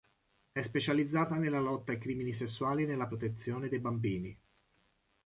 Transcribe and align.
È 0.51 0.59
specializzata 0.63 1.35
nella 1.37 1.59
lotta 1.59 1.91
ai 1.91 1.99
crimini 1.99 2.33
sessuali 2.33 2.81
e 2.81 2.85
nella 2.87 3.05
protezione 3.05 3.69
dei 3.69 3.77
bambini. 3.79 4.35